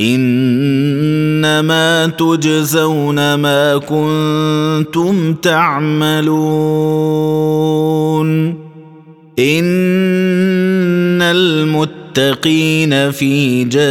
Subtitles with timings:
[0.00, 6.30] إنما تجزون ما كنتم تعملون.
[9.38, 13.90] إن المتقين في جنات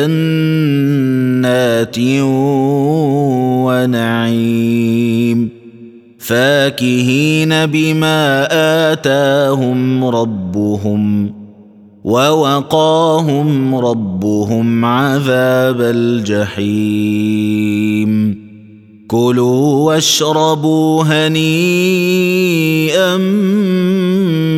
[3.66, 5.50] ونعيم.
[6.20, 8.48] فاكهين بما
[8.92, 11.39] آتاهم ربهم.
[12.04, 17.30] ووقاهم ربهم عذاب الجحيم.
[19.08, 21.58] كلوا واشربوا هنيئا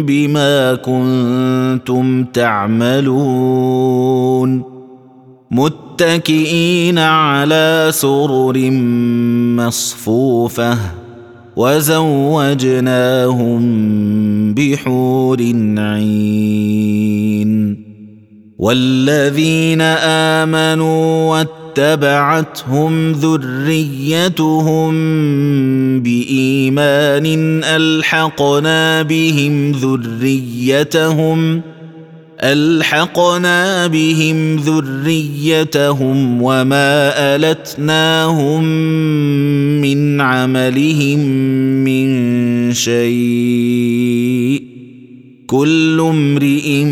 [0.01, 3.21] بما كنتم تعملون.
[5.51, 8.69] متكئين على سرر
[9.57, 11.00] مصفوفة.
[11.55, 13.13] وزوجناهم
[14.53, 15.37] بحور
[15.77, 17.51] عين
[18.59, 19.81] والذين
[20.41, 21.31] آمنوا
[21.77, 24.91] واتبعتهم ذريتهم
[25.99, 27.25] بإيمان
[27.63, 31.61] ألحقنا بهم ذريتهم
[32.43, 38.63] ألحقنا بهم ذريتهم وما ألتناهم
[39.81, 41.19] من عملهم
[41.83, 44.63] من شيء.
[45.47, 46.83] كل امرئ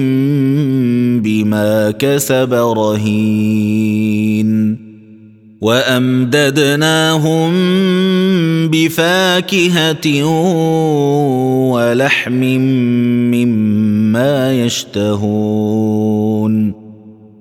[1.21, 4.09] بما كسب رهين.
[5.61, 7.51] وأمددناهم
[8.69, 10.23] بفاكهة
[11.71, 12.43] ولحم
[13.33, 15.99] مما يشتهون.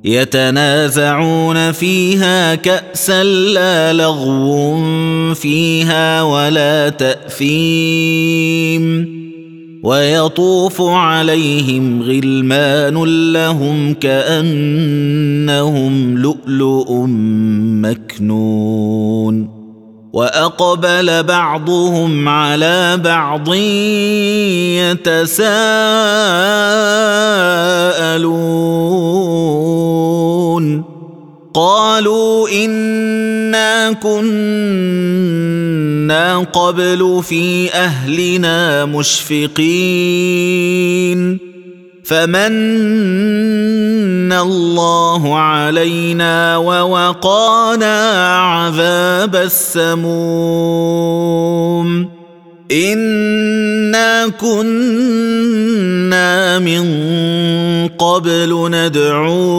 [0.05, 7.99] يتنازعون فيها كأسا لا لغو فيها ولا تأثيم.
[9.85, 15.39] ويطوف عليهم غلمان لهم كأنهم
[16.19, 17.07] لؤلؤ
[17.83, 19.59] مكنون.
[20.13, 23.55] وأقبل بعضهم على بعض
[24.75, 25.79] يتساءلون.
[31.55, 34.49] قالوا إنا كنا
[36.39, 40.39] قبل في أهلنا مشفقين.
[42.05, 42.53] فمن
[44.33, 50.09] الله علينا ووقانا عذاب السموم.
[52.73, 54.99] إنا كنا
[56.59, 56.85] من
[57.89, 59.59] قبل ندعوه.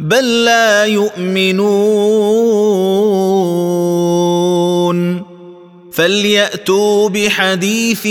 [0.00, 1.68] بل لا يؤمنون.
[5.92, 8.06] فليأتوا بحديث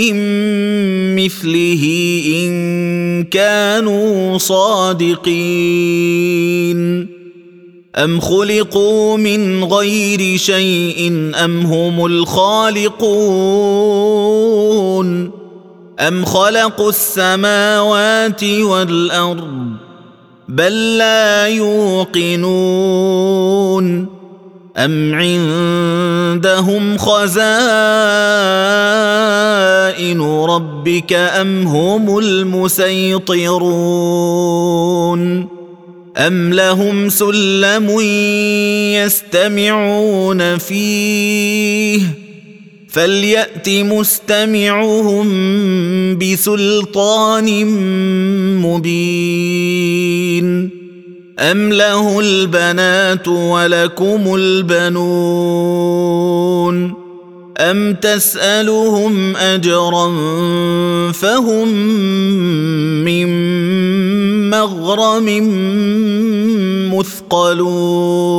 [1.16, 1.84] مثله
[2.34, 5.38] إن كانوا صادقين.
[7.96, 12.98] أم خلقوا من غير شيء أم هم الخالقون؟
[16.00, 19.77] أم خلقوا السماوات والأرض
[20.48, 22.98] بل لا يوقنون.
[24.76, 27.28] أم عندهم خزائن
[30.20, 33.58] ربك أم هم المسيطرون؟
[36.16, 38.00] أم لهم سلم
[38.94, 42.17] يستمعون فيه؟
[42.88, 45.28] فليأت مستمعهم
[46.18, 47.64] بسلطان
[48.62, 50.48] مبين.
[51.38, 55.88] أم له البنات ولكم البنون.
[57.58, 60.12] أم تسألهم أجرا
[61.12, 61.68] فهم
[63.04, 63.28] من
[64.50, 65.26] مغرم
[66.94, 68.38] مثقلون.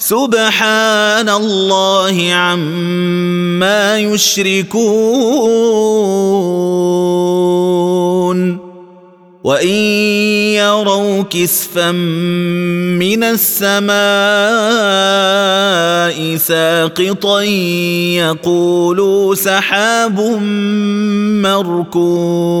[0.00, 4.80] سبحان الله عما يشركون
[9.44, 9.68] وإن
[10.56, 13.90] يروا كسفا من السماء
[16.36, 17.42] ساقطا
[18.16, 20.20] يقولوا سحاب
[21.44, 22.60] مركوم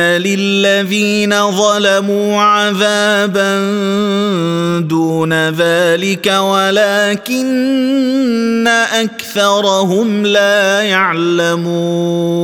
[0.00, 3.58] للذين ظلموا عذابا
[4.80, 7.48] دون ذلك ولكن
[8.68, 12.38] اكثرهم لا يعلمون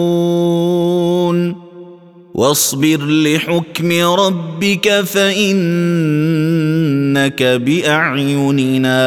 [2.35, 5.83] واصبر لحكم ربك فانك
[7.43, 9.05] باعيننا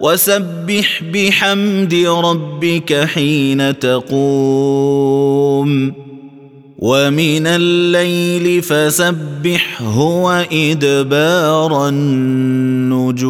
[0.00, 4.86] وسبح بحمد ربك حين تقوم
[6.78, 13.26] ومن الليل فسبحه وإدبار النجوم.